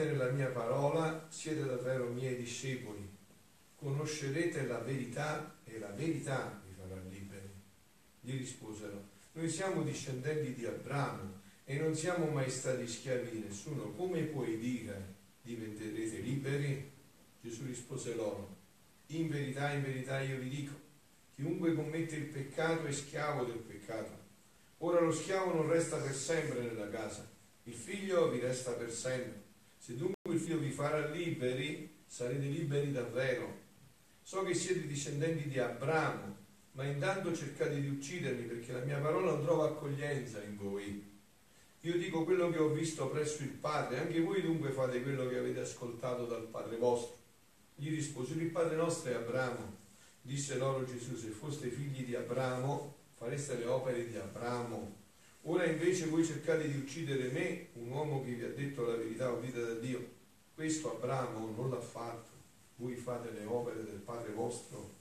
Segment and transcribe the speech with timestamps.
[0.00, 3.08] rimanete nella mia parola siete davvero miei discepoli,
[3.76, 7.48] conoscerete la verità e la verità vi farà liberi.
[8.20, 13.92] Gli risposero, noi siamo discendenti di Abramo e non siamo mai stati schiavi di nessuno,
[13.92, 16.90] come puoi dire diventerete liberi?
[17.40, 18.56] Gesù rispose loro,
[19.06, 20.74] in verità, in verità io vi dico,
[21.34, 24.18] chiunque commette il peccato è schiavo del peccato.
[24.78, 27.26] Ora lo schiavo non resta per sempre nella casa,
[27.64, 29.48] il figlio vi resta per sempre.
[29.80, 33.68] Se dunque il figlio vi farà liberi, sarete liberi davvero.
[34.22, 36.36] So che siete discendenti di Abramo,
[36.72, 41.18] ma intanto cercate di uccidermi perché la mia parola non trova accoglienza in voi.
[41.80, 45.38] Io dico quello che ho visto presso il Padre, anche voi dunque fate quello che
[45.38, 47.16] avete ascoltato dal Padre vostro.
[47.74, 49.78] Gli risposero, il Padre nostro è Abramo.
[50.20, 54.99] Disse loro Gesù, se foste figli di Abramo, fareste le opere di Abramo.
[55.42, 59.30] Ora invece voi cercate di uccidere me, un uomo che vi ha detto la verità
[59.30, 60.18] udita da Dio.
[60.54, 62.28] Questo Abramo non l'ha fatto.
[62.76, 64.98] Voi fate le opere del Padre vostro.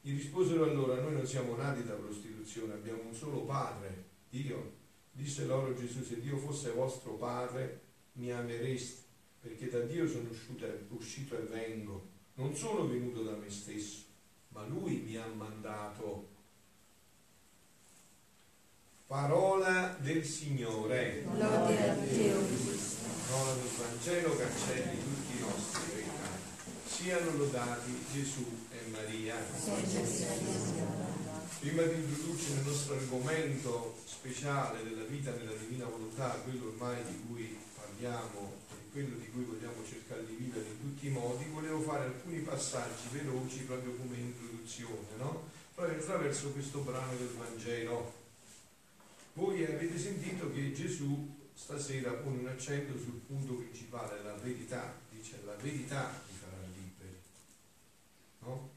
[0.00, 4.74] Gli risposero allora, noi non siamo nati da prostituzione, abbiamo un solo Padre, Dio.
[5.10, 7.80] Disse loro Gesù, se Dio fosse vostro Padre,
[8.12, 9.02] mi amereste,
[9.40, 14.04] perché da Dio sono uscito, uscito e vengo non sono venuto da me stesso,
[14.48, 16.34] ma lui mi ha mandato.
[19.06, 19.45] Parola
[20.06, 21.24] del Signore.
[21.34, 23.04] Lode a te, o Cristo.
[23.26, 26.70] Del Vangelo cancelli tutti i nostri peccati.
[26.86, 29.34] Siano lodati Gesù e Maria.
[31.58, 37.26] Prima di introdurci nel nostro argomento speciale della vita nella divina volontà, quello ormai di
[37.26, 42.04] cui parliamo quello di cui vogliamo cercare di vivere in tutti i modi, volevo fare
[42.04, 45.50] alcuni passaggi veloci proprio come introduzione, no?
[45.74, 48.24] proprio attraverso questo brano del Vangelo.
[49.36, 55.42] Voi avete sentito che Gesù stasera pone un accento sul punto principale, la verità, dice
[55.44, 57.16] la verità vi farà liberi.
[58.38, 58.70] No?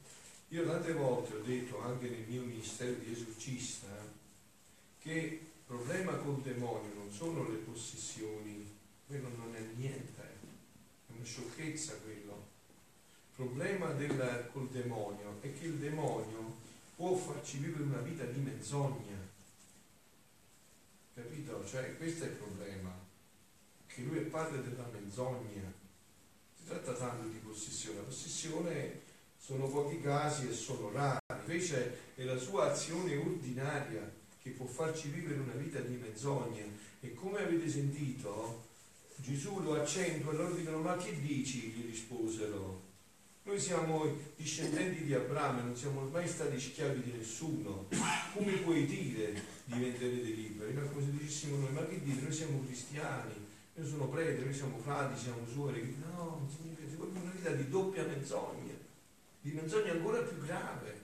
[0.48, 3.88] Io tante volte ho detto anche nel mio ministero di esorcista
[4.98, 8.68] che il problema col demonio non sono le possessioni
[9.06, 12.48] quello non è niente, è una sciocchezza quello.
[13.30, 16.56] Il problema del, col demonio è che il demonio
[16.96, 19.38] può farci vivere una vita di menzogna.
[21.64, 22.92] Cioè, questo è il problema,
[23.86, 25.72] che lui è padre della menzogna.
[26.54, 27.98] Si tratta tanto di possessione.
[27.98, 29.00] La possessione
[29.38, 35.08] sono pochi casi e sono rari, invece è la sua azione ordinaria che può farci
[35.08, 36.64] vivere una vita di menzogna.
[37.00, 38.66] E come avete sentito,
[39.16, 41.68] Gesù lo accentua e loro dicono ma che dici?
[41.68, 42.89] gli risposero.
[43.50, 47.88] Noi siamo discendenti di Abramo non siamo mai stati schiavi di nessuno.
[48.32, 50.72] Come puoi dire diventerete liberi?
[50.72, 52.22] Ma come se dicessimo noi, ma che dite?
[52.22, 53.34] Noi siamo cristiani,
[53.74, 55.96] noi sono preti, noi siamo frati, siamo suori.
[55.98, 58.74] No, significa, si vuole una vita di doppia menzogna,
[59.40, 61.00] di menzogna ancora più grave.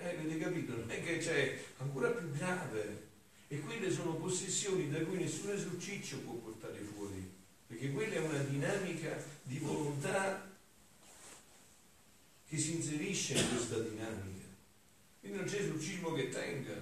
[0.00, 0.78] Eh, avete capito?
[0.78, 3.04] Non è che c'è ancora più grave.
[3.46, 7.24] E quelle sono possessioni da cui nessun esorciccio può portare fuori,
[7.68, 10.45] perché quella è una dinamica di volontà
[12.48, 14.46] che si inserisce in questa dinamica.
[15.20, 16.74] Quindi non c'è esorcismo che tenga,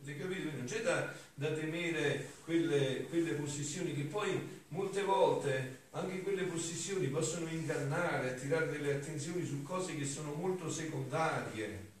[0.00, 0.56] avete capito?
[0.56, 7.08] Non c'è da, da temere quelle, quelle possessioni che poi molte volte anche quelle possessioni
[7.08, 11.94] possono ingannare, attirare delle attenzioni su cose che sono molto secondarie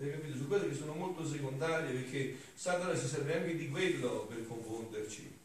[0.00, 0.36] hai capito?
[0.36, 5.36] Su cose che sono molto secondarie perché Satana si serve anche di quello per confonderci.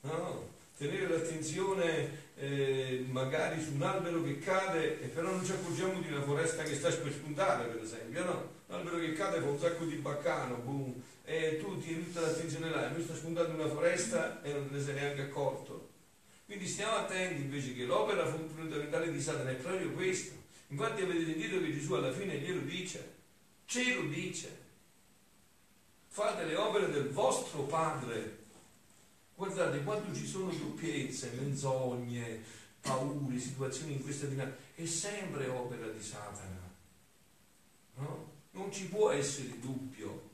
[0.00, 0.48] No?
[0.76, 6.10] Tenere l'attenzione eh, magari su un albero che cade e però non ci accorgiamo di
[6.10, 8.48] una foresta che sta per spuntare, per esempio, no?
[8.68, 12.88] L'albero che cade fa un sacco di baccano, boom, e tu tieni tutta l'attenzione là,
[12.88, 15.88] e lui sta spuntando una foresta e non te ne sei neanche accorto.
[16.46, 20.34] Quindi stiamo attenti invece che l'opera fondamentale di Satana è proprio questa.
[20.68, 23.16] Infatti avete sentito che Gesù alla fine glielo dice,
[23.66, 24.56] Cielo dice,
[26.08, 28.38] fate le opere del vostro Padre.
[29.40, 32.42] Guardate, quando ci sono doppiezze, menzogne,
[32.82, 36.60] paure, situazioni in questa dinamica, è sempre opera di Satana.
[37.94, 38.32] No?
[38.50, 40.28] Non ci può essere dubbio.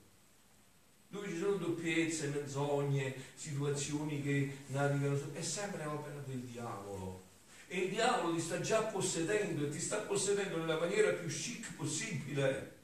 [1.06, 7.23] Dove ci sono doppiezze, menzogne, situazioni che navigano, è sempre opera del diavolo.
[7.69, 11.76] E il diavolo ti sta già possedendo e ti sta possedendo nella maniera più chic
[11.76, 12.75] possibile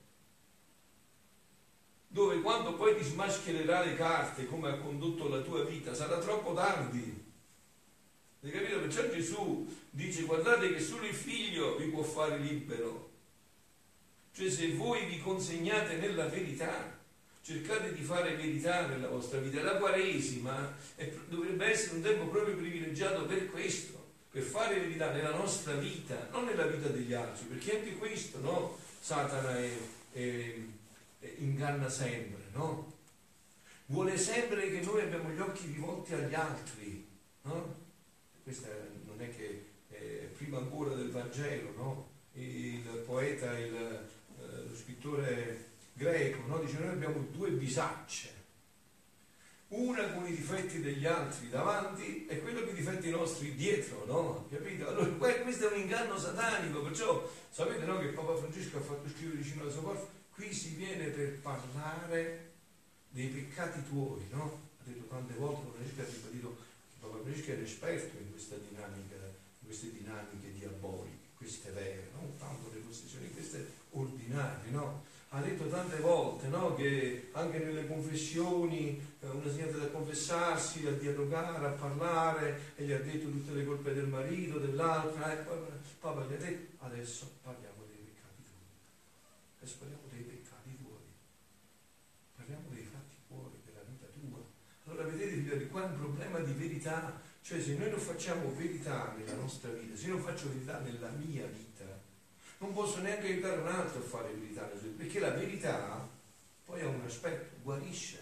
[2.12, 6.52] dove quando poi ti smaschererà le carte come ha condotto la tua vita sarà troppo
[6.52, 7.24] tardi.
[8.42, 8.80] Hai capito?
[8.80, 13.10] Perciò Gesù dice guardate che solo il figlio vi può fare libero.
[14.34, 16.98] Cioè se voi vi consegnate nella verità,
[17.40, 19.62] cercate di fare verità nella vostra vita.
[19.62, 23.98] La Quaresima è, dovrebbe essere un tempo proprio privilegiato per questo,
[24.30, 28.76] per fare verità nella nostra vita, non nella vita degli altri, perché anche questo, no?
[29.00, 29.70] Satana è,
[30.12, 30.54] è,
[31.38, 32.92] inganna sempre, no?
[33.86, 37.08] Vuole sempre che noi abbiamo gli occhi rivolti agli altri,
[37.42, 37.80] no?
[38.42, 38.68] Questa
[39.04, 42.10] non è che è prima ancora del Vangelo, no?
[42.34, 46.58] Il poeta, il, eh, lo scrittore greco, no?
[46.58, 48.40] dice noi abbiamo due bisacce,
[49.68, 54.46] una con i difetti degli altri davanti e quello con i difetti nostri dietro, no?
[54.50, 54.88] Capito?
[54.88, 55.06] Allora
[55.42, 59.62] questo è un inganno satanico, perciò sapete no, che Papa Francesco ha fatto scrivere vicino
[59.62, 62.50] alla sua porta, qui si viene per parlare
[63.10, 64.70] dei peccati tuoi, no?
[64.78, 66.56] Ha detto tante volte, Francesco ha ribadito
[66.88, 72.36] che Papa Francesco era esperto in questa dinamica, in queste dinamiche diaboliche, queste vere, non
[72.38, 75.10] tanto le possessioni, queste ordinarie, no?
[75.34, 76.74] Ha detto tante volte no?
[76.74, 82.92] che anche nelle confessioni eh, una signora da confessarsi, a dialogare, a parlare, e gli
[82.92, 85.56] ha detto tutte le colpe del marito, dell'altra, e poi
[86.00, 87.71] Papa gli ha detto adesso parliamo.
[89.62, 91.06] Adesso parliamo dei peccati tuoi.
[92.34, 94.42] Parliamo dei fatti tuoi, della vita tua.
[94.86, 97.20] Allora vedete, figlioli, qua è un problema di verità.
[97.40, 101.10] Cioè se noi non facciamo verità nella nostra vita, se io non faccio verità nella
[101.10, 101.84] mia vita,
[102.58, 106.08] non posso neanche aiutare un altro a fare verità, perché la verità
[106.64, 108.20] poi ha un aspetto, guarisce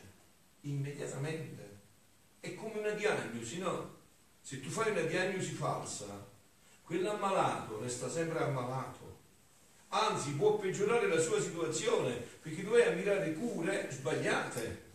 [0.63, 1.79] immediatamente.
[2.41, 3.97] È come una diagnosi, no?
[4.43, 6.27] Se tu fai una diagnosi falsa,
[6.83, 9.10] quell'ammalato resta sempre ammalato.
[9.93, 14.89] Anzi, può peggiorare la sua situazione perché tu vai a mirare cure sbagliate.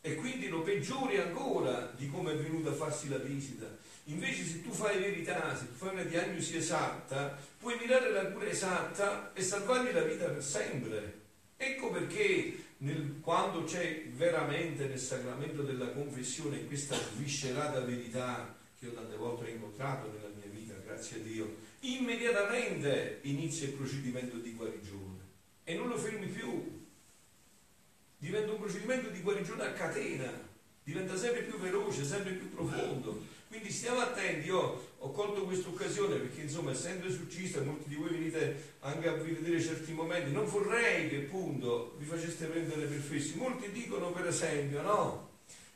[0.00, 3.66] E quindi lo peggiori ancora di come è venuto a farsi la visita.
[4.06, 8.46] Invece se tu fai verità, se tu fai una diagnosi esatta, puoi mirare la cura
[8.46, 11.20] esatta e salvargli la vita per sempre.
[11.56, 18.92] Ecco perché nel, quando c'è veramente nel sacramento della confessione questa viscerata verità che io
[18.94, 24.52] tante volte ho incontrato nella mia vita, grazie a Dio, immediatamente inizia il procedimento di
[24.52, 25.20] guarigione
[25.64, 26.80] e non lo fermi più.
[28.18, 30.30] Diventa un procedimento di guarigione a catena,
[30.84, 33.40] diventa sempre più veloce, sempre più profondo.
[33.48, 38.10] Quindi stiamo attenti, io ho colto questa occasione perché insomma essendo esorcista molti di voi
[38.10, 43.36] venite anche a vedere certi momenti, non vorrei che appunto vi faceste prendere per fessi.
[43.36, 45.31] Molti dicono per esempio, no?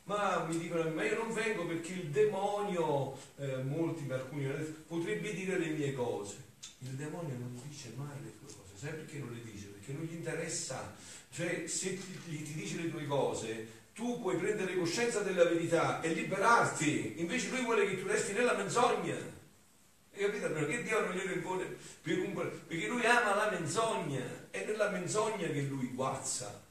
[0.07, 4.47] Ma mi dicono, ma io non vengo perché il demonio, eh, molti, alcuni
[4.87, 6.45] potrebbe dire le mie cose.
[6.79, 9.65] Il demonio non dice mai le tue cose, sai perché non le dice?
[9.65, 10.95] Perché non gli interessa,
[11.29, 16.13] cioè se ti, ti dice le tue cose, tu puoi prendere coscienza della verità e
[16.13, 19.15] liberarti, invece lui vuole che tu resti nella menzogna.
[19.15, 20.49] Hai capito?
[20.53, 21.65] Perché Dio non glielo impone?
[22.01, 26.63] Perché lui ama la menzogna, è nella menzogna che lui guazza.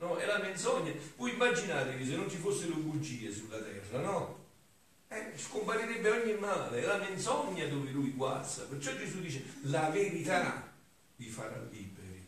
[0.00, 0.92] No, è la menzogna.
[1.16, 4.38] Voi immaginate che se non ci fossero bugie sulla terra, no?
[5.08, 8.64] Eh, scomparirebbe ogni male, è la menzogna dove lui guazza.
[8.64, 10.72] Perciò Gesù dice la verità
[11.16, 12.26] vi farà liberi.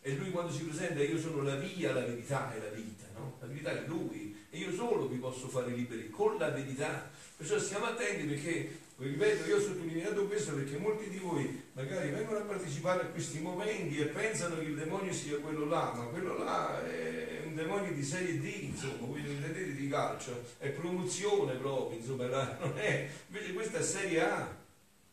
[0.00, 3.36] E lui quando si presenta, io sono la via, la verità e la vita no?
[3.40, 7.10] La verità è Lui e io solo vi posso fare liberi con la verità.
[7.36, 12.38] Perciò stiamo attenti perché, ripeto, io ho sottolineato questo perché molti di voi magari vengono
[12.38, 16.38] a partecipare a questi momenti e pensano che il demonio sia quello là, ma quello
[16.38, 21.98] là è un demonio di serie D, insomma, voi vedete di calcio, è promozione proprio,
[21.98, 22.26] insomma,
[22.60, 24.62] non è, invece questa è serie A.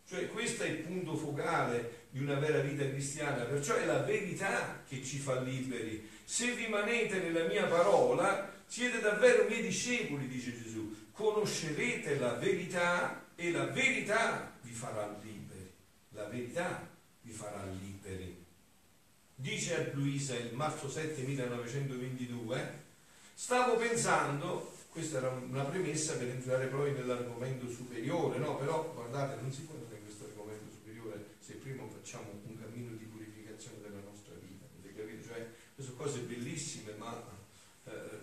[0.08, 4.84] Cioè questo è il punto focale di una vera vita cristiana, perciò è la verità
[4.86, 6.06] che ci fa liberi.
[6.26, 10.94] Se rimanete nella mia parola, siete davvero miei discepoli, dice Gesù.
[11.14, 15.72] Conoscerete la verità e la verità vi farà liberi.
[16.10, 16.88] La verità
[17.22, 18.46] vi farà liberi.
[19.34, 22.80] Dice a Luisa il marzo 7 1922,
[23.34, 28.58] stavo pensando, questa era una premessa per entrare poi nell'argomento superiore, no?
[28.58, 32.96] Però guardate, non si può entrare in questo argomento superiore se prima facciamo un cammino
[32.96, 35.28] di purificazione della nostra vita, capito?
[35.28, 35.48] Cioè,
[35.80, 37.31] sono cose bellissime, ma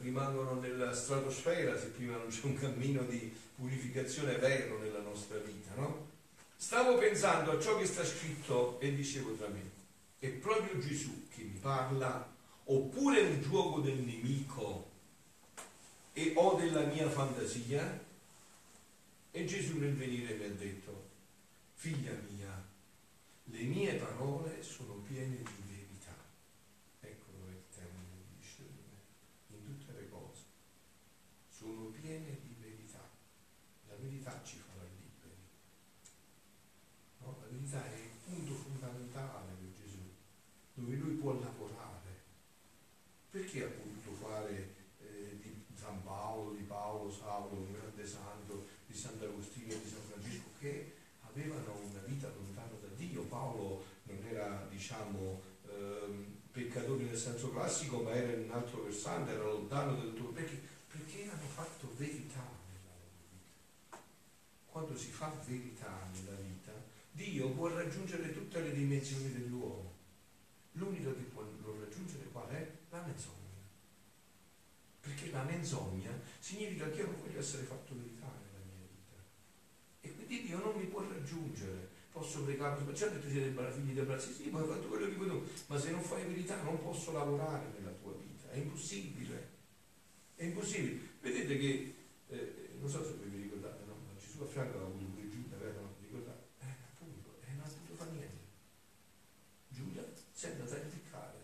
[0.09, 5.75] rimangono nella stratosfera se prima non c'è un cammino di purificazione vero nella nostra vita,
[5.75, 6.07] no?
[6.57, 9.63] Stavo pensando a ciò che sta scritto e dicevo tra me,
[10.19, 12.35] è proprio Gesù che mi parla,
[12.65, 14.91] oppure un gioco del nemico
[16.13, 18.07] e o della mia fantasia?
[19.31, 21.07] E Gesù nel venire mi ha detto,
[21.75, 22.67] figlia mia,
[23.45, 26.17] le mie parole sono piene di verità.
[27.01, 28.63] Ecco dove il termine dice
[29.47, 30.43] in tutte le cose.
[31.49, 33.09] Sono piene di verità.
[33.87, 34.41] La verità
[41.29, 42.25] può lavorare.
[43.31, 48.95] Perché ha potuto fare eh, di San Paolo, di Paolo, Saulo, un grande santo, di
[48.95, 50.95] Sant'Agostino e di San Francesco, che
[51.29, 53.23] avevano una vita lontana da Dio.
[53.25, 59.33] Paolo non era, diciamo, ehm, peccatore nel senso classico, ma era in un altro versante,
[59.33, 60.33] era lontano da tutto.
[60.33, 60.59] Perché?
[60.89, 64.03] Perché hanno fatto verità nella loro vita.
[64.65, 66.73] Quando si fa verità nella vita,
[67.13, 69.97] Dio può raggiungere tutte le dimensioni dell'uomo.
[70.73, 71.43] L'unico che può
[71.79, 72.73] raggiungere qual è?
[72.91, 73.37] La menzogna.
[75.01, 79.23] Perché la menzogna significa che io non voglio essere fatto verità nella mia vita.
[80.01, 81.88] E quindi Dio non mi può raggiungere.
[82.19, 85.47] Posso pregare, ma certo tu siete figli sì, ma hai fatto quello che vuoi tu,
[85.69, 89.49] ma se non fai verità non posso lavorare nella tua vita, è impossibile.
[90.35, 90.99] È impossibile.
[91.21, 91.95] Vedete che,
[92.27, 93.95] eh, non so se voi vi ricordate, no?
[94.05, 95.81] Ma Gesù a fianco aveva avuto pure Giuda, vero?
[95.81, 95.95] No?
[96.01, 96.43] Ricordate?
[96.59, 98.45] Eh, appunto, e non ha potuto fare niente.
[99.69, 101.39] Giuda si è andata a impiccare,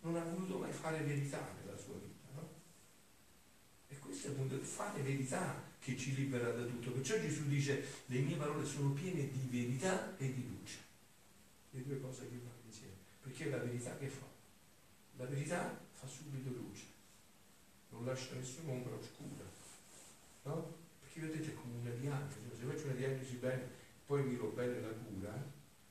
[0.00, 2.48] non ha voluto mai fare verità nella sua vita, no?
[3.88, 6.90] E questo è appunto fare verità che ci libera da tutto.
[6.90, 10.78] Perciò Gesù dice, le mie parole sono piene di verità e di luce.
[11.70, 12.94] Le due cose che vanno insieme.
[13.22, 14.26] Perché è la verità che fa?
[15.18, 16.94] La verità fa subito luce
[17.90, 19.44] non lascia nessuna ombra oscura,
[20.42, 20.74] no?
[21.00, 23.70] Perché vedete è come una diagnosi, se faccio una diagnosi bene,
[24.04, 25.32] poi miro bene la cura,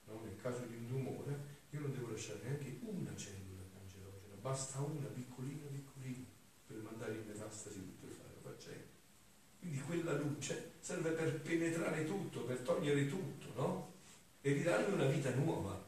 [0.05, 0.21] no?
[0.23, 5.07] nel caso di un tumore, io non devo lasciare neanche una cellula cancerogena, basta una
[5.07, 6.27] piccolina piccolina
[6.67, 8.94] per mandare in metastasi tutto il faccende.
[9.65, 13.93] Quindi quella luce serve per penetrare tutto, per togliere tutto, no?
[14.41, 15.84] E ridargli una vita nuova.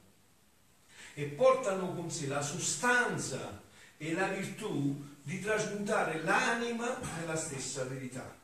[1.13, 3.62] E portano con sé la sostanza
[3.98, 8.36] e la virtù di trasmutare l'anima nella stessa verità.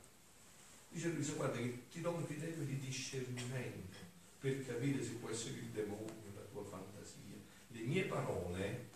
[0.89, 3.97] Dice Luisa, guarda che ti do un criterio di discernimento
[4.39, 7.37] per capire se può essere il demonio, la tua fantasia.
[7.69, 8.89] Le mie parole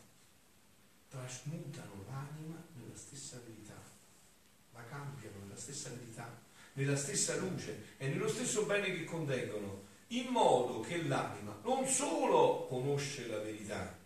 [1.09, 3.81] trasmutano l'anima nella stessa verità,
[4.73, 5.26] la cambiano
[5.57, 6.41] nella stessa verità,
[6.73, 12.67] nella stessa luce e nello stesso bene che contengono, in modo che l'anima non solo
[12.67, 13.97] conosce la verità,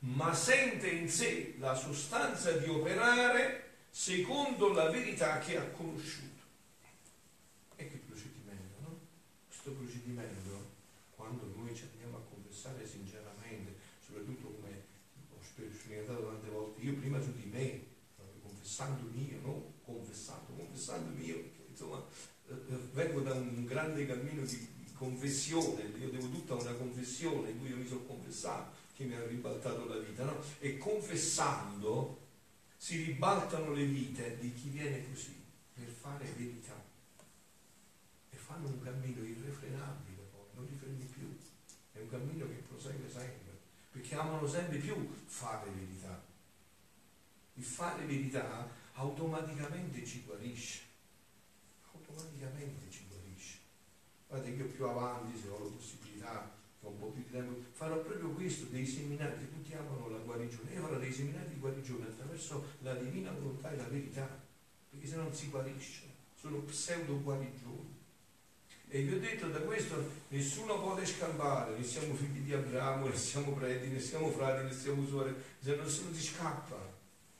[0.00, 6.42] ma sente in sé la sostanza di operare secondo la verità che ha conosciuto.
[7.76, 9.00] E che procedimento, no?
[9.48, 10.72] Questo procedimento,
[11.16, 13.74] quando noi ci andiamo a confessare sinceramente,
[14.04, 14.82] soprattutto come
[15.30, 17.92] ho sperimentato tante volte, io prima su di me,
[18.42, 19.72] confessando mio, no?
[19.84, 20.43] Confessando,
[20.84, 22.04] confessando mio, insomma
[22.48, 22.54] eh,
[22.92, 27.76] vengo da un grande cammino di confessione, io devo tutta una confessione in cui io
[27.76, 30.40] mi sono confessato che mi ha ribaltato la vita, no?
[30.58, 32.20] E confessando
[32.76, 35.34] si ribaltano le vite di chi viene così
[35.72, 36.80] per fare verità.
[38.30, 41.36] E fanno un cammino irrefrenabile poi, non li fermi più.
[41.92, 43.58] È un cammino che prosegue sempre,
[43.90, 46.22] perché amano sempre più fare verità.
[47.54, 50.80] Il fare verità automaticamente ci guarisce.
[51.92, 53.58] Automaticamente ci guarisce.
[54.28, 58.30] Guardate, io più avanti, se ho la possibilità, un po' più di tempo, farò proprio
[58.30, 60.72] questo, dei seminari che tutti amano la guarigione.
[60.72, 64.28] Io farò dei seminari di guarigione attraverso la divina volontà e la verità,
[64.90, 66.02] perché se no non si guarisce,
[66.38, 68.02] sono pseudo guarigioni.
[68.88, 73.16] E vi ho detto da questo nessuno può scampare, ne siamo figli di Abramo, ne
[73.16, 76.93] siamo preti, ne siamo frati, ne siamo suore, se non si scappa.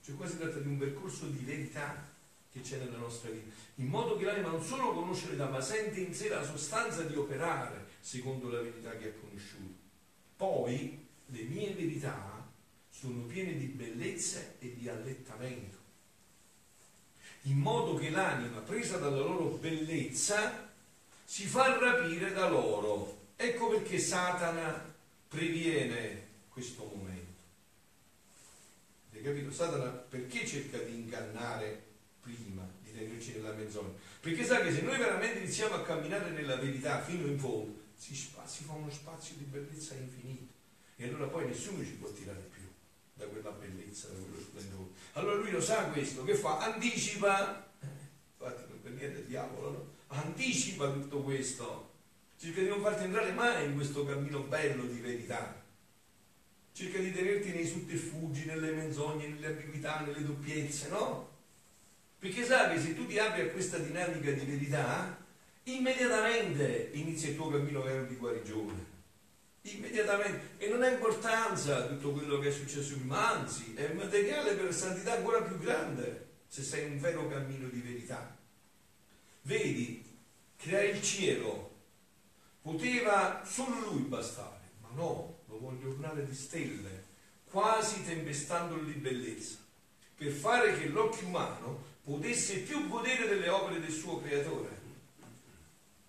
[0.04, 2.12] Cioè qua si tratta di un percorso di verità
[2.52, 5.98] che c'è nella nostra vita, in modo che l'anima non solo conosce l'età, ma sente
[6.00, 9.80] in sé la sostanza di operare secondo la verità che ha conosciuto.
[10.36, 12.46] Poi le mie verità
[12.90, 15.78] sono piene di bellezza e di allettamento,
[17.42, 20.70] in modo che l'anima, presa dalla loro bellezza,
[21.24, 23.22] si fa rapire da loro.
[23.36, 24.94] Ecco perché Satana
[25.28, 27.03] previene questo momento.
[29.24, 29.50] Capito?
[29.50, 31.82] Satana perché cerca di ingannare
[32.20, 33.94] prima, di tenerci nella menzogna?
[34.20, 38.14] Perché sa che se noi veramente iniziamo a camminare nella verità fino in fondo, si,
[38.14, 40.52] si fa uno spazio di bellezza infinito
[40.96, 42.64] e allora poi nessuno ci può tirare più
[43.14, 44.90] da quella bellezza, da quello splendore.
[45.14, 46.58] Allora lui lo sa questo, che fa?
[46.58, 49.92] Anticipa, infatti non per niente diavolo, no?
[50.08, 51.92] Anticipa tutto questo,
[52.38, 55.63] cerca di non farti entrare mai in questo cammino bello di verità.
[56.76, 61.30] Cerca di tenerti nei sotterfugi, nelle menzogne, nelle ambiguità, nelle doppiezze, no?
[62.18, 65.16] Perché sa che se tu ti apri a questa dinamica di verità,
[65.62, 68.86] immediatamente inizia il tuo cammino vero di guarigione.
[69.60, 70.56] Immediatamente.
[70.58, 75.12] E non ha importanza tutto quello che è successo prima, anzi, è materiale per santità
[75.12, 78.36] ancora più grande se sei in un vero cammino di verità.
[79.42, 80.04] Vedi,
[80.56, 81.70] creare il cielo
[82.62, 87.12] poteva solo lui bastare, ma no, lo voglio ornare di stelle.
[87.54, 89.58] quasi tempestandolo di bellezza,
[90.16, 94.70] per fare che l'occhio umano potesse più godere delle opere del suo creatore.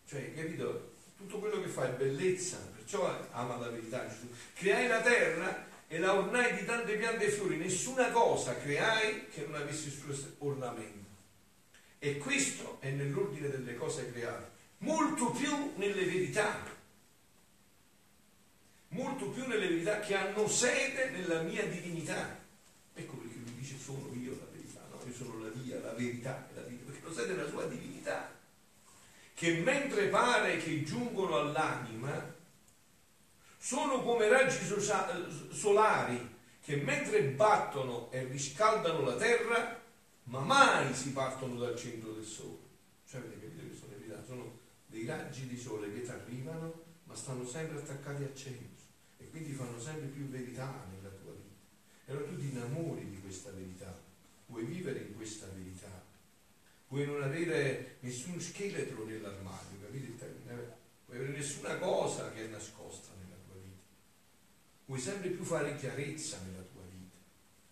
[0.08, 0.94] Cioè, capito?
[1.16, 4.28] Tutto quello che fa è bellezza, perciò ama la verità Gesù.
[4.56, 9.46] Creai la terra e la ornai di tante piante e fiori, nessuna cosa creai che
[9.46, 11.06] non avesse il suo ornamento.
[12.00, 14.50] E questo è nell'ordine delle cose create,
[14.80, 16.74] molto più nelle verità,
[18.96, 22.40] molto più nelle verità che hanno sede nella mia divinità.
[22.94, 25.00] Ecco perché lui dice sono io la verità, no?
[25.06, 28.32] io sono la via, la verità la vita, perché lo sede nella sua divinità,
[29.34, 32.34] che mentre pare che giungono all'anima,
[33.58, 34.64] sono come raggi
[35.52, 39.82] solari che mentre battono e riscaldano la terra,
[40.24, 42.64] ma mai si partono dal centro del sole.
[43.08, 44.24] Cioè avete capito che sono le verità?
[44.26, 48.76] Sono dei raggi di sole che ti arrivano, ma stanno sempre attaccati al centro
[49.36, 51.60] quindi fanno sempre più verità nella tua vita.
[52.06, 53.94] E allora tu ti innamori di questa verità,
[54.46, 56.04] vuoi vivere in questa verità,
[56.88, 60.54] vuoi non avere nessun scheletro nell'armadio, capite il termine?
[61.06, 63.14] Vuoi avere nessuna cosa che è nascosta
[64.86, 67.18] vuoi sempre più fare chiarezza nella tua vita,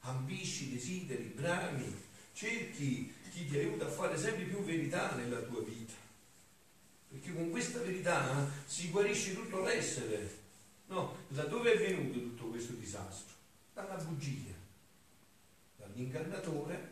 [0.02, 1.96] ambisci, desideri, brami,
[2.34, 5.94] cerchi chi ti aiuta a fare sempre più verità nella tua vita,
[7.10, 10.42] perché con questa verità si guarisce tutto l'essere.
[10.94, 13.34] No, da dove è venuto tutto questo disastro?
[13.74, 14.54] Dalla bugia,
[15.78, 16.92] dall'ingannatore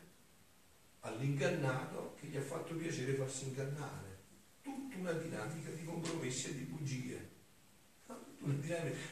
[1.02, 4.18] all'ingannato che gli ha fatto piacere farsi ingannare.
[4.64, 7.30] Tutta una dinamica di compromessi e di bugie.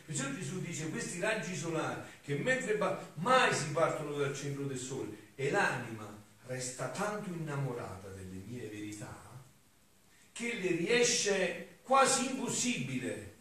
[0.06, 2.80] Perciò Gesù dice questi raggi solari che mentre
[3.14, 6.12] mai si partono dal centro del sole e l'anima
[6.48, 9.40] resta tanto innamorata delle mie verità
[10.32, 13.38] che le riesce quasi impossibile.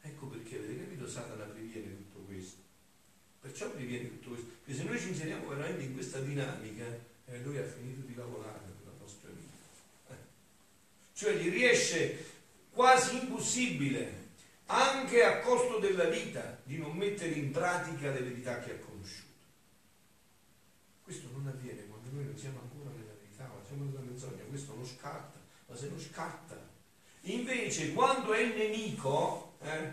[0.00, 2.60] Ecco perché avete capito Satana previene tutto questo.
[3.40, 4.46] Perciò previene tutto questo.
[4.64, 6.84] Perché se noi ci inseriamo veramente in questa dinamica,
[7.26, 10.14] eh, lui ha finito di lavorare nella nostra vita.
[10.14, 10.16] Eh.
[11.12, 12.24] Cioè gli riesce
[12.70, 14.26] quasi impossibile
[14.66, 19.26] anche a costo della vita, di non mettere in pratica le verità che ha conosciuto.
[21.02, 24.74] Questo non avviene quando noi non siamo ancora nella verità, ma siamo nella menzogna, questo
[24.74, 26.67] non scatta, ma se non scatta.
[27.22, 29.92] Invece quando è il nemico, eh,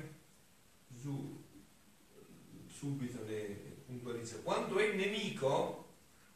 [1.02, 1.44] su,
[2.74, 3.44] subito ne
[3.86, 5.86] puntualizza, quando è il nemico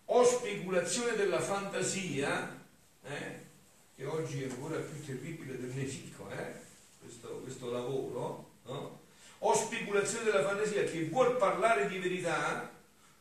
[0.05, 2.57] o speculazione della fantasia,
[3.03, 3.47] eh,
[3.95, 6.53] che oggi è ancora più terribile del nemico, eh,
[6.99, 8.99] questo, questo lavoro, no?
[9.39, 12.71] o speculazione della fantasia che vuol parlare di verità,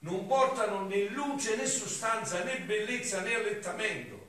[0.01, 4.27] non portano né luce né sostanza né bellezza né allettamento.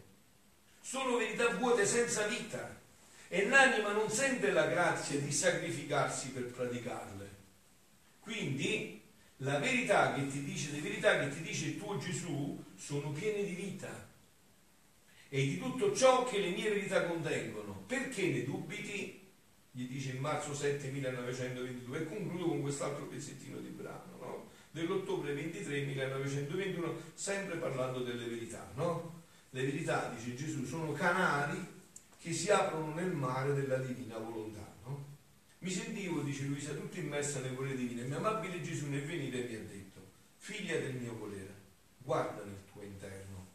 [0.81, 2.78] Sono verità vuote senza vita
[3.29, 7.37] e l'anima non sente la grazia di sacrificarsi per praticarle.
[8.19, 9.01] Quindi
[9.37, 13.43] la verità che ti dice, le verità che ti dice il tuo Gesù sono piene
[13.43, 14.07] di vita
[15.29, 17.83] e di tutto ciò che le mie verità contengono.
[17.85, 19.19] Perché ne dubiti?
[19.71, 24.49] gli dice in marzo 7 1922 e concludo con quest'altro pezzettino di brano no?
[24.71, 29.23] dell'ottobre 23 1921 sempre parlando delle verità no?
[29.51, 31.77] le verità dice Gesù sono canali
[32.19, 35.05] che si aprono nel mare della divina volontà no?
[35.59, 39.43] mi sentivo dice Luisa tutto immersa nel volere divino e mio amabile Gesù nel venire
[39.43, 39.99] mi ha detto.
[40.37, 41.53] Figlia del mio volere
[41.97, 43.47] guarda nel tuo interno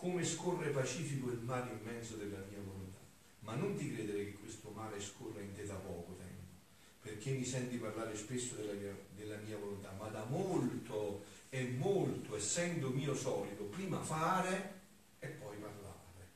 [0.00, 2.98] come scorre pacifico il mare immenso della mia volontà.
[3.40, 6.54] Ma non ti credere che questo mare scorra in te da poco tempo,
[7.02, 12.34] perché mi senti parlare spesso della mia, della mia volontà, ma da molto e molto,
[12.34, 14.80] essendo mio solito, prima fare
[15.18, 16.28] e poi parlare.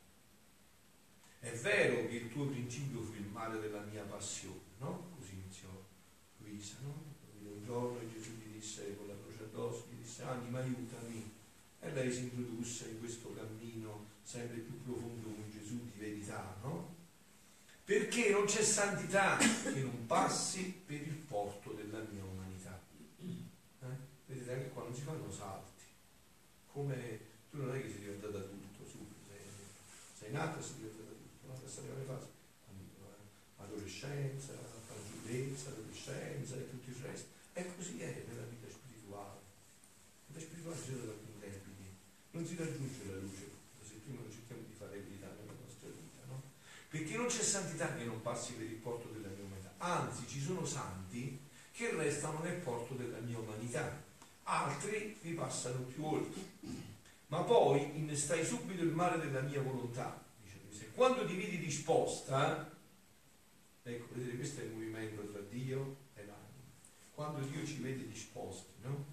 [1.45, 5.11] È vero che il tuo principio fu il male della mia passione, no?
[5.19, 5.69] Così iniziò
[6.39, 7.13] Luisa, no?
[7.45, 11.33] Un giorno Gesù gli disse con la croce addosso, gli disse anima aiutami.
[11.81, 16.95] E lei si introdusse in questo cammino sempre più profondo con Gesù di verità, no?
[17.85, 22.81] perché non c'è santità che non passi per il porto della mia umanità.
[23.21, 23.87] Eh?
[24.27, 25.85] Vedete anche qua non si fanno salti,
[26.73, 29.37] come tu non è che sei diventato adulto subito, sei,
[30.19, 31.04] sei nato e sei diventato?
[31.75, 32.29] Questa la prima fase,
[33.57, 34.53] adolescenza,
[34.87, 37.29] fanciullezza, adolescenza e tutto il resto.
[37.55, 39.41] E così è nella vita spirituale.
[40.29, 41.91] La vita spirituale si da più debiti,
[42.31, 43.53] non si raggiunge la luce.
[46.95, 50.41] Perché non c'è santità che non passi per il porto della mia umanità, anzi ci
[50.41, 51.41] sono santi
[51.73, 54.01] che restano nel porto della mia umanità,
[54.45, 56.41] altri vi passano più oltre,
[57.27, 60.24] ma poi innestai subito il mare della mia volontà.
[60.75, 62.69] Dice, quando ti vedi disposta,
[63.85, 66.65] ecco, vedete, questo è il movimento tra Dio e l'anima,
[67.15, 69.05] quando Dio ci vede disposti, no?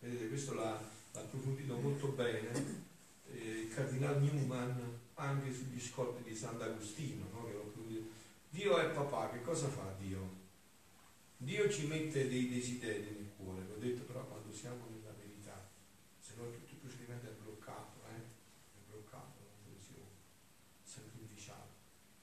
[0.00, 0.80] Vedete, questo l'ha,
[1.12, 2.86] l'ha approfondito molto bene
[3.26, 7.26] eh, il cardinal Newman anche sugli scorpi di Sant'Agostino.
[7.32, 7.46] No?
[8.50, 10.36] Dio è papà, che cosa fa Dio?
[11.36, 15.68] Dio ci mette dei desideri nel cuore, l'ho detto però quando siamo nella verità,
[16.18, 18.16] se no tutto il procedimento è bloccato, eh?
[18.16, 20.08] è bloccato, non funziona,
[20.82, 21.68] sempre inficiato.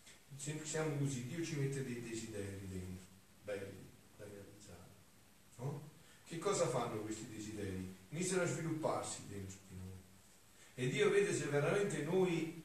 [0.04, 3.08] Se siamo così, Dio ci mette dei desideri dentro,
[3.44, 4.90] belli, da realizzare.
[5.58, 5.90] No?
[6.28, 7.96] Che cosa fanno questi desideri?
[8.10, 9.98] Iniziano a svilupparsi dentro di noi.
[10.76, 12.62] E Dio vede se veramente noi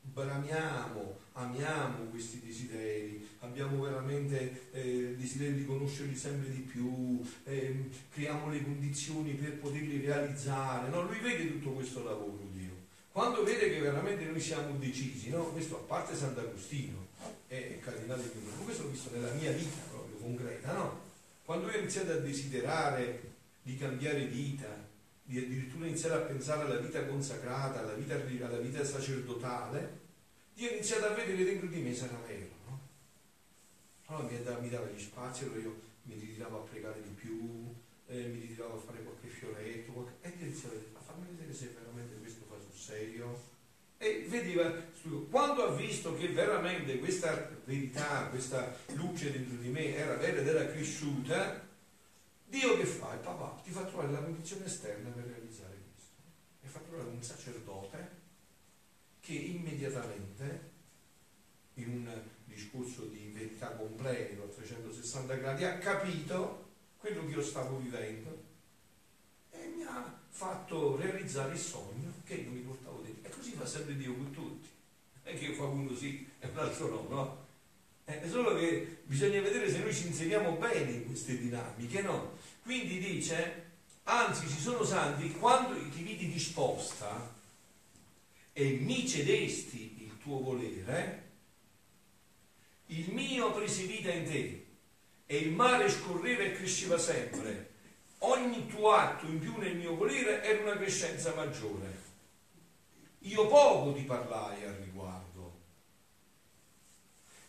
[0.00, 8.48] bramiamo, amiamo questi desideri, abbiamo veramente eh, desiderio di conoscerli sempre di più, eh, creiamo
[8.50, 10.88] le condizioni per poterli realizzare.
[10.88, 11.02] No?
[11.02, 12.86] Lui vede tutto questo lavoro, Dio.
[13.12, 15.44] Quando vede che veramente noi siamo decisi, no?
[15.50, 17.07] questo a parte Sant'Agostino
[17.88, 21.00] Cardinale di Piumano, questo l'ho visto nella mia vita proprio concreta, no?
[21.44, 24.86] Quando io ho iniziato a desiderare di cambiare vita,
[25.22, 30.06] di addirittura iniziare a pensare alla vita consacrata, alla vita, alla vita sacerdotale,
[30.52, 32.80] Dio ha iniziato a vedere dentro di me se era vero, no?
[34.06, 37.74] Allora mi, dava, mi dava gli spazi, allora io mi ritiravo a pregare di più,
[38.06, 40.12] eh, mi ritiravo a fare qualche fioretto, qualche...
[40.22, 43.56] e Dio iniziava a fammi vedere se veramente questo fa sul serio.
[43.98, 44.72] E vedeva,
[45.28, 50.46] quando ha visto che veramente questa verità, questa luce dentro di me era vera ed
[50.46, 51.66] era cresciuta,
[52.46, 53.12] Dio che fa?
[53.12, 56.14] Il papà ti fa trovare la condizione esterna per realizzare questo.
[56.62, 58.16] E fa trovare un sacerdote
[59.20, 60.70] che immediatamente,
[61.74, 67.78] in un discorso di verità completo a 360 gradi, ha capito quello che io stavo
[67.78, 68.44] vivendo
[69.50, 73.07] e mi ha fatto realizzare il sogno che io mi portavo dentro.
[73.58, 74.68] Fa sempre Dio con tutti.
[75.24, 77.46] Non è che fa uno sì e un altro no, no?
[78.04, 82.38] È solo che bisogna vedere se noi ci inseriamo bene in queste dinamiche, no?
[82.62, 83.64] Quindi dice,
[84.04, 87.34] anzi ci sono santi, quando ti vidi disposta,
[88.52, 91.26] e mi cedesti il tuo volere,
[92.86, 94.66] il mio prese vita in te
[95.26, 97.70] e il mare scorreva e cresceva sempre.
[98.20, 102.07] Ogni tuo atto in più nel mio volere era una crescenza maggiore.
[103.20, 105.60] Io poco ti parlai al riguardo.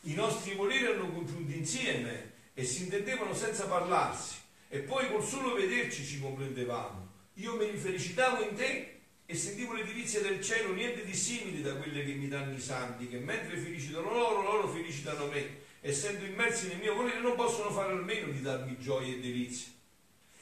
[0.02, 5.56] I nostri voleri erano congiunti insieme e si intendevano senza parlarsi e poi col solo
[5.56, 7.08] vederci ci comprendevamo.
[7.36, 11.62] Io me li felicitavo in te e sentivo le delizie del cielo niente di simili
[11.62, 15.68] da quelle che mi danno i santi, che mentre felicitano loro, loro felicitano me.
[15.82, 19.72] Essendo immersi nel mio volere non possono fare almeno di darmi gioie e delizie.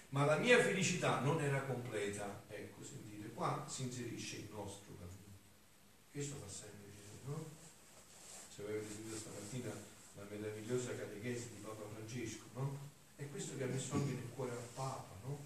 [0.10, 2.46] Ma la mia felicità non era completa.
[2.48, 4.87] Ecco, sentite, qua si inserisce il nostro.
[6.18, 7.46] Questo fa sempre Gesù, no?
[8.50, 9.70] Se avete sentito stamattina
[10.16, 12.80] la meravigliosa catechesi di Papa Francesco, no?
[13.16, 15.38] È questo che ha messo anche nel cuore al Papa, no?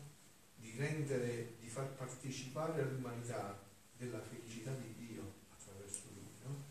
[0.55, 3.59] Di rendere far partecipare all'umanità
[3.97, 6.31] della felicità di Dio attraverso lui.
[6.45, 6.63] No?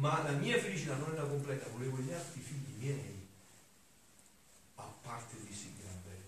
[0.00, 3.26] Ma la mia felicità non era completa, volevo gli altri figli miei,
[4.76, 5.52] a parte di
[6.04, 6.22] bene.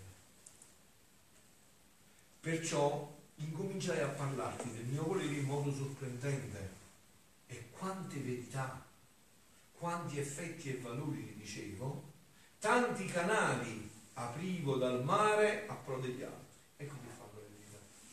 [2.41, 6.69] Perciò incominciai a parlarti del mio volere in modo sorprendente
[7.47, 8.85] e quante verità,
[9.71, 12.03] quanti effetti e valori ti dicevo,
[12.59, 16.59] tanti canali aprivo dal mare a pro degli altri.
[16.77, 16.95] Ecco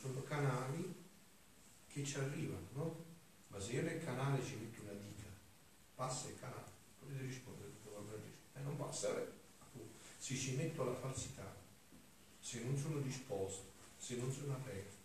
[0.01, 0.95] sono canali
[1.89, 3.05] che ci arrivano, no?
[3.49, 5.27] Ma se io nel canale ci metto una dica,
[5.95, 9.37] passa il canale, potete rispondere tutto quello che E non passa, eh?
[10.19, 11.57] se ci metto la falsità,
[12.41, 14.97] se non sono disposto, se non sono aperto,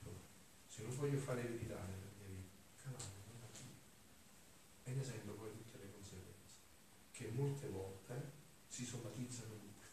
[0.73, 3.77] se non voglio fare verità nella mia vita, il canale non arriva.
[4.85, 6.55] E ne sento poi tutte le conseguenze,
[7.11, 8.31] che molte volte
[8.67, 9.85] si somatizzano tutte.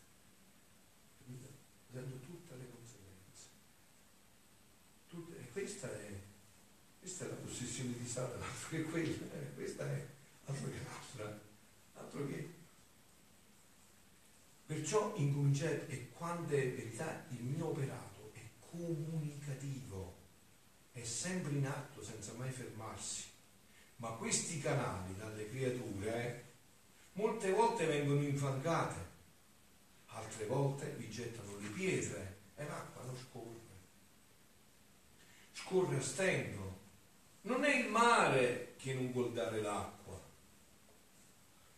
[1.19, 1.49] Capite?
[1.91, 2.81] Sento tutte le conseguenze
[5.53, 6.13] questa è,
[6.99, 10.07] questa è la possessione di Satana, altro che quella, eh, questa è
[10.45, 11.41] altro che l'altra,
[11.95, 12.59] altro che.
[14.67, 20.15] Perciò incominciate, e quando è verità, il mio operato è comunicativo,
[20.93, 23.29] è sempre in atto senza mai fermarsi.
[23.97, 26.45] Ma questi canali dalle creature eh,
[27.13, 29.09] molte volte vengono infangate,
[30.07, 33.61] altre volte vi gettano le pietre e l'acqua non scorre
[35.71, 36.79] scorre a stento.
[37.43, 40.21] Non è il mare che non vuol dare l'acqua,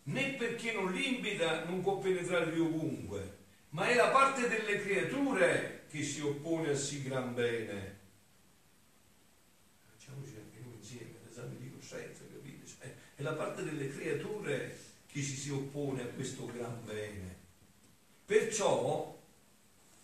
[0.04, 3.38] né perché non limpida non può penetrare più ovunque,
[3.70, 8.00] ma è la parte delle creature che si oppone a sì gran bene.
[9.90, 12.96] Facciamoci anche noi insieme l'esame di coscienza, capite?
[13.22, 17.36] Cioè, è la parte delle creature che si, si oppone a questo gran bene.
[18.26, 19.16] Perciò,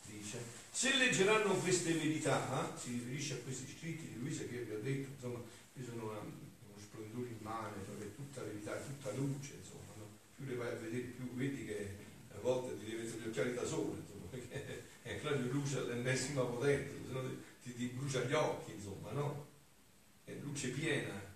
[0.07, 0.39] dice,
[0.71, 5.11] Se leggeranno queste verità, si riferisce a questi scritti di Luisa che vi ho detto,
[5.15, 5.41] insomma,
[5.73, 10.07] qui sono una, uno splendore immane, dove è tutta verità, tutta luce, insomma, no?
[10.37, 11.97] più le vai a vedere, più vedi che
[12.33, 16.43] a volte ti devi mettere gli occhiali da sole, insomma, perché è di luce all'ennesima
[16.43, 19.47] potenza, se no ti, ti brucia gli occhi, insomma, no?
[20.25, 21.28] È luce piena.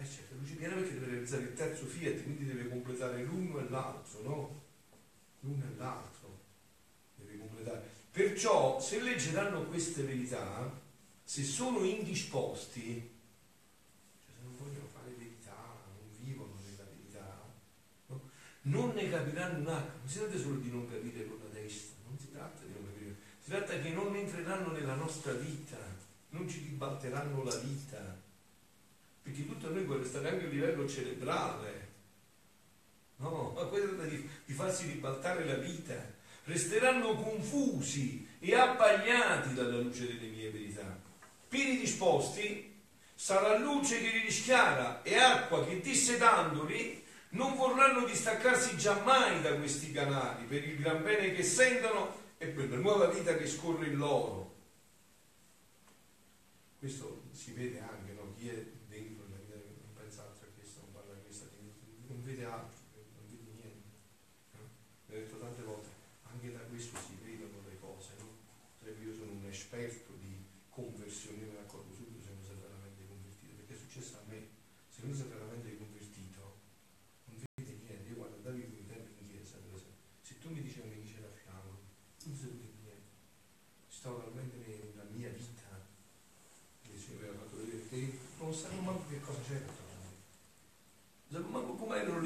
[0.00, 3.68] Eh certo, luce piena perché deve realizzare il terzo fiat, quindi deve completare l'uno e
[3.68, 4.62] l'altro, no?
[5.40, 6.38] L'uno e l'altro.
[7.16, 7.82] Deve completare.
[8.12, 10.70] Perciò, se leggeranno queste verità,
[11.24, 13.10] se sono indisposti,
[14.24, 15.56] cioè se non vogliono fare verità,
[15.96, 17.44] non vivono nella verità,
[18.06, 18.30] no?
[18.62, 20.06] non ne capiranno un attimo.
[20.06, 23.16] Si tratta solo di non capire con la testa, non si tratta di non capire,
[23.42, 25.76] si tratta che non entreranno nella nostra vita,
[26.30, 28.26] non ci ribalteranno la vita,
[29.28, 31.86] perché tutto a noi vuole stare anche a livello cerebrale.
[33.16, 40.06] No, ma quello di, di farsi ribaltare la vita resteranno confusi e abbagliati dalla luce
[40.06, 40.98] delle mie verità.
[41.48, 42.74] Pieni disposti,
[43.14, 49.92] sarà luce che li rischiara e acqua che dissetandoli non vorranno distaccarsi giammai da questi
[49.92, 53.96] canali per il gran bene che sentono e per la nuova vita che scorre in
[53.96, 54.54] loro.
[56.78, 58.32] Questo si vede anche, no?
[58.36, 61.48] chi è dentro la vita non pensa altro a questo, non parla a questo,
[62.06, 62.84] non vede altro,
[63.16, 63.88] non vede niente.
[64.52, 64.60] No?
[65.06, 65.88] L'ho detto tante volte,
[66.28, 68.28] anche da questo si vedono le cose, no?
[68.76, 73.08] Cioè io sono un esperto di conversione, io mi accorgo subito se non sei veramente
[73.08, 74.38] convertito, perché è successo a me,
[74.92, 76.60] se non sei veramente convertito,
[77.32, 80.60] non vedi niente, io quando andavo in tempi in chiesa, per esempio, se tu mi
[80.60, 81.80] dicevi che c'era a fianco,
[82.28, 82.92] non sapevo niente,
[83.88, 85.80] stavo talmente nella mia vita,
[86.84, 90.04] che il Signore mi fatto vedere che non sapevo manco che cosa c'era attorno a
[90.04, 90.12] me.
[91.28, 91.76] Non sapevo manco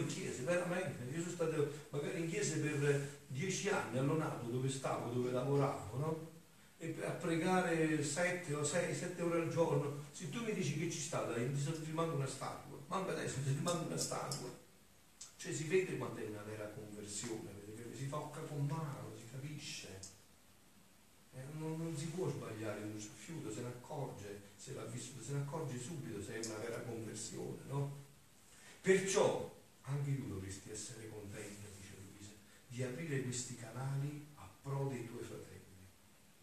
[0.03, 4.69] le chiese, veramente, io sono stato magari in chiesa per dieci anni a Lonato dove
[4.69, 6.31] stavo, dove lavoravo, no?
[6.79, 10.05] E a pregare sette o sei, sette ore al giorno.
[10.11, 12.77] Se tu mi dici che ci sta, dai, ti rimane una statua.
[12.89, 14.51] Manco adesso ti rimane una statua.
[15.37, 17.51] Cioè si vede quando è una vera conversione,
[17.95, 20.01] si tocca con mano, si capisce.
[21.35, 25.23] Eh, non, non, si può sbagliare in un soffiuto, se ne accorge, se l'ha vissuto,
[25.23, 28.01] se ne accorge subito se è una vera conversione, no?
[28.81, 31.63] Perciò anche tu dovresti essere contento
[32.73, 35.87] di aprire questi canali a pro dei tuoi fratelli,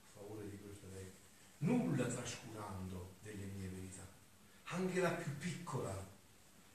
[0.04, 1.12] a favore dei tuoi fratelli,
[1.60, 4.08] nulla trascurando delle mie verità,
[4.65, 6.08] anche la più piccola,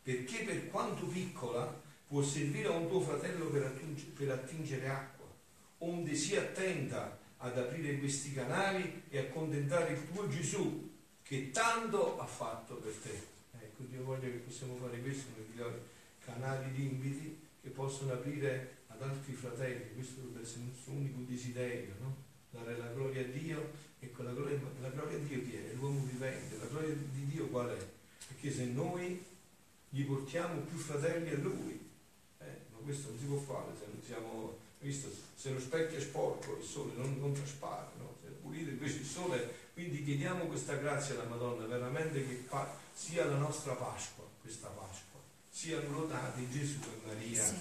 [0.03, 5.27] perché per quanto piccola può servire a un tuo fratello per, attingere, per attingere acqua,
[5.79, 12.19] onde sia attenta ad aprire questi canali e a contentare il tuo Gesù che tanto
[12.19, 13.23] ha fatto per te.
[13.53, 15.31] Ecco, Dio voglio che possiamo fare questo,
[16.25, 21.95] canali limpidi che possono aprire ad altri fratelli, questo dovrebbe essere il nostro unico desiderio,
[22.01, 22.17] no?
[22.51, 25.73] dare la gloria a Dio e con la gloria, la gloria a Dio chi è?
[25.75, 27.87] L'uomo vivente, la gloria di Dio qual è?
[28.29, 29.23] Perché se noi
[29.89, 31.91] gli portiamo più fratelli a Lui,
[32.39, 36.01] eh, ma questo non si può fare se non siamo, visto, se lo specchio è
[36.01, 38.15] sporco il sole non, non traspare, no?
[38.21, 42.45] se è pulito invece il sole, quindi chiediamo questa grazia alla Madonna veramente che
[42.93, 45.14] sia la nostra Pasqua, questa Pasqua
[45.55, 47.45] siano lodati Gesù e Maria.
[47.45, 47.55] Sì,